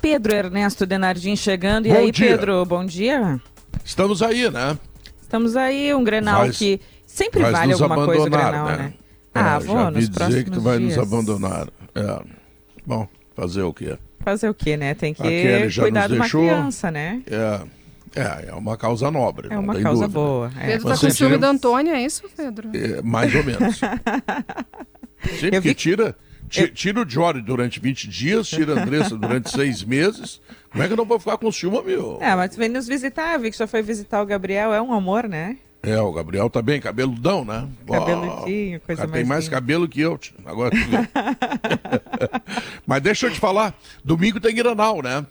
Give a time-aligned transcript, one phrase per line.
[0.00, 1.86] Pedro Ernesto Denardim chegando.
[1.86, 2.28] E bom aí, dia.
[2.28, 3.40] Pedro, bom dia.
[3.84, 4.78] Estamos aí, né?
[5.20, 8.76] Estamos aí, um Grenal que sempre vale alguma coisa o Grenal, né?
[8.76, 8.94] né?
[9.32, 10.96] Ah, é, vou já nos dizer que tu vai dias.
[10.96, 11.68] nos abandonar.
[11.94, 12.22] É.
[12.84, 13.96] Bom, fazer o quê?
[14.20, 14.94] Fazer o quê, né?
[14.94, 15.22] Tem que
[15.78, 17.22] cuidar de uma criança, né?
[17.30, 17.60] É.
[18.16, 19.46] É, é uma causa nobre.
[19.50, 20.08] É uma causa dúvida.
[20.08, 20.50] boa.
[20.58, 20.66] É.
[20.66, 22.70] Pedro está com ciúme da Antônia, é isso, Pedro?
[22.74, 23.78] É, mais ou menos.
[25.38, 25.74] Sempre que vi...
[25.74, 26.16] tira,
[26.50, 30.40] tira o Jory durante 20 dias, tira a Andressa durante seis meses.
[30.70, 32.18] Como é que eu não vou ficar com ciúme, meu?
[32.20, 35.28] É, mas vem nos visitar, vi que já foi visitar o Gabriel, é um amor,
[35.28, 35.56] né?
[35.82, 37.66] É, o Gabriel tá bem, cabeludão, né?
[37.86, 39.12] Cabeludinho, coisa mais.
[39.12, 40.76] Tem mais cabelo que eu, agora.
[42.86, 43.74] Mas deixa eu te falar,
[44.04, 45.24] domingo tem Granal, né?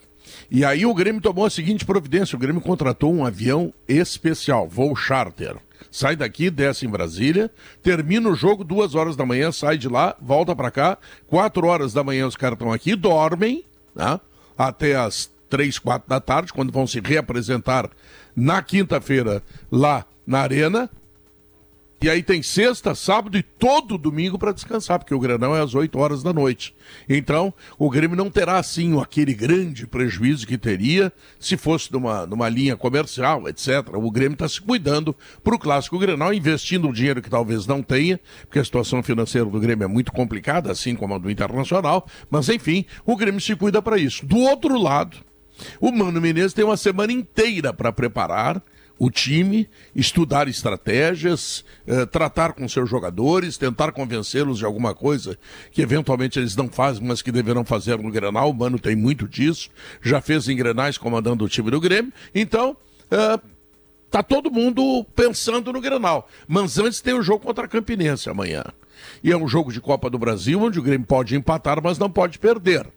[0.49, 4.95] E aí o Grêmio tomou a seguinte providência: o Grêmio contratou um avião especial, voo
[4.95, 5.55] charter.
[5.91, 7.49] Sai daqui, desce em Brasília,
[7.81, 10.97] termina o jogo duas horas da manhã, sai de lá, volta para cá,
[11.27, 13.63] quatro horas da manhã os caras estão aqui, dormem,
[13.95, 14.19] né?
[14.57, 17.89] Até as três, quatro da tarde, quando vão se reapresentar
[18.35, 20.89] na quinta-feira lá na Arena.
[22.01, 25.75] E aí tem sexta, sábado e todo domingo para descansar, porque o Grenão é às
[25.75, 26.73] 8 horas da noite.
[27.09, 32.47] Então, o Grêmio não terá, assim, aquele grande prejuízo que teria se fosse numa, numa
[32.47, 33.89] linha comercial, etc.
[33.93, 37.83] O Grêmio está se cuidando para o Clássico Grenal, investindo um dinheiro que talvez não
[37.83, 42.07] tenha, porque a situação financeira do Grêmio é muito complicada, assim como a do Internacional.
[42.29, 44.25] Mas, enfim, o Grêmio se cuida para isso.
[44.25, 45.17] Do outro lado,
[45.81, 48.63] o Mano Menezes tem uma semana inteira para preparar
[48.99, 55.39] o time, estudar estratégias, eh, tratar com seus jogadores, tentar convencê-los de alguma coisa
[55.71, 58.49] que eventualmente eles não fazem, mas que deverão fazer no Grenal.
[58.49, 59.69] O Mano tem muito disso,
[60.01, 62.11] já fez em Grenais comandando o time do Grêmio.
[62.35, 62.75] Então,
[63.09, 63.39] eh,
[64.11, 66.27] tá todo mundo pensando no Grenal.
[66.45, 68.63] Mas antes tem o jogo contra a Campinense amanhã.
[69.23, 72.09] E é um jogo de Copa do Brasil onde o Grêmio pode empatar, mas não
[72.09, 72.87] pode perder.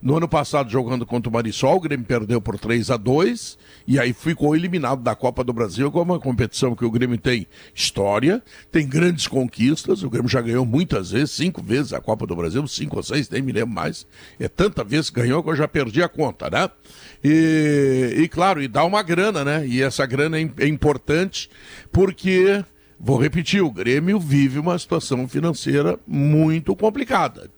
[0.00, 3.98] No ano passado, jogando contra o Marisol, o Grêmio perdeu por 3 a 2 e
[3.98, 7.46] aí ficou eliminado da Copa do Brasil, que é uma competição que o Grêmio tem
[7.74, 10.02] história, tem grandes conquistas.
[10.02, 13.28] O Grêmio já ganhou muitas vezes, cinco vezes a Copa do Brasil, cinco ou seis,
[13.28, 14.06] nem me lembro mais.
[14.38, 16.68] É tanta vez que ganhou que eu já perdi a conta, né?
[17.24, 19.66] E, e claro, e dá uma grana, né?
[19.66, 21.48] E essa grana é, é importante
[21.90, 22.64] porque
[23.04, 27.50] Vou repetir, o Grêmio vive uma situação financeira muito complicada.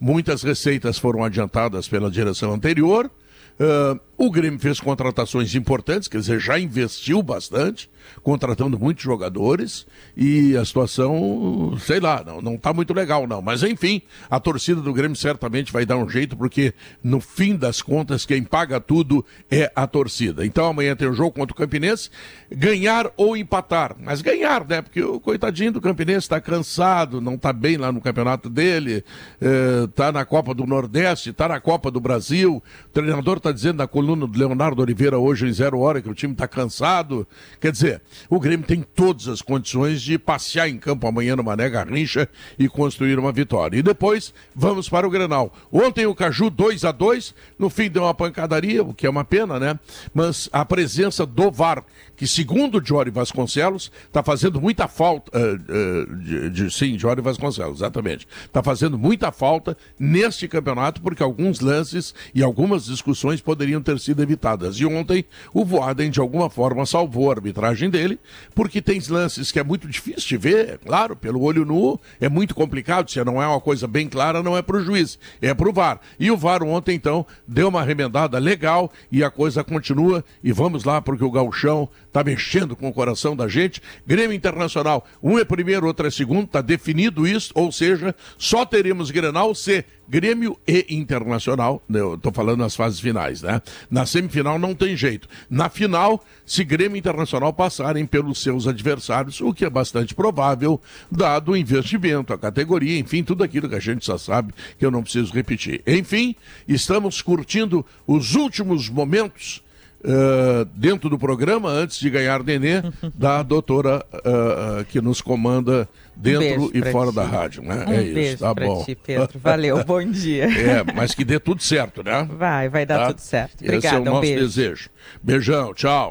[0.00, 3.10] Muitas receitas foram adiantadas pela direção anterior.
[3.58, 7.90] Uh, o Grêmio fez contratações importantes, quer dizer, já investiu bastante,
[8.22, 9.84] contratando muitos jogadores,
[10.16, 13.42] e a situação, sei lá, não está muito legal, não.
[13.42, 14.00] Mas enfim,
[14.30, 16.72] a torcida do Grêmio certamente vai dar um jeito, porque
[17.02, 20.46] no fim das contas, quem paga tudo é a torcida.
[20.46, 22.08] Então amanhã tem o um jogo contra o Campinense,
[22.48, 23.96] ganhar ou empatar.
[23.98, 24.82] Mas ganhar, né?
[24.82, 29.04] Porque o coitadinho do Campinense está cansado, não está bem lá no campeonato dele,
[29.40, 32.62] está eh, na Copa do Nordeste, está na Copa do Brasil.
[32.86, 36.08] O treinador está dizendo na coluna coluna do Leonardo Oliveira hoje em zero hora que
[36.08, 37.26] o time está cansado.
[37.60, 41.68] Quer dizer, o Grêmio tem todas as condições de passear em campo amanhã no Mané
[41.70, 42.28] Garrincha
[42.58, 43.78] e construir uma vitória.
[43.78, 45.52] E depois vamos para o Grenal.
[45.72, 49.24] Ontem o Caju 2 a 2 no fim deu uma pancadaria, o que é uma
[49.24, 49.78] pena, né?
[50.12, 51.84] Mas a presença do VAR,
[52.16, 55.30] que segundo o Jory Vasconcelos, está fazendo muita falta.
[55.36, 58.26] Uh, uh, de, de, sim, Jory Vasconcelos, exatamente.
[58.44, 64.22] Está fazendo muita falta neste campeonato, porque alguns lances e algumas discussões poderiam ter sido
[64.22, 64.76] evitadas.
[64.76, 68.18] E ontem o Voaden, de alguma forma, salvou a arbitragem dele,
[68.54, 72.54] porque tem lances que é muito difícil de ver, claro, pelo olho nu, é muito
[72.54, 75.68] complicado, se não é uma coisa bem clara, não é para o juiz, é para
[75.68, 76.00] o VAR.
[76.18, 80.24] E o VAR ontem, então, deu uma remendada legal e a coisa continua.
[80.42, 83.80] E vamos lá, porque o Galchão está mexendo com o coração da gente.
[84.06, 89.10] Grêmio Internacional, um é primeiro, outro é segundo, está definido isso, ou seja, só teremos
[89.10, 93.62] Grenal se Grêmio e Internacional, né, eu estou falando nas fases finais, né?
[93.92, 95.28] Na semifinal não tem jeito.
[95.50, 100.80] Na final, se Grêmio Internacional passarem pelos seus adversários, o que é bastante provável,
[101.10, 104.90] dado o investimento, a categoria, enfim, tudo aquilo que a gente já sabe, que eu
[104.90, 105.82] não preciso repetir.
[105.86, 106.34] Enfim,
[106.66, 109.62] estamos curtindo os últimos momentos
[110.04, 112.82] Uh, dentro do programa, antes de ganhar nenê,
[113.14, 117.16] da doutora uh, que nos comanda dentro um e fora ti.
[117.16, 117.62] da rádio.
[117.62, 117.84] Né?
[117.86, 118.84] Um é isso, tá bom.
[118.84, 119.38] Ti, Pedro.
[119.38, 120.46] Valeu, bom dia.
[120.46, 122.28] É, mas que dê tudo certo, né?
[122.36, 123.06] Vai, vai dar tá?
[123.08, 123.62] tudo certo.
[123.62, 124.40] Obrigada, Esse é o um nosso beijo.
[124.40, 124.90] desejo.
[125.22, 126.10] Beijão, tchau.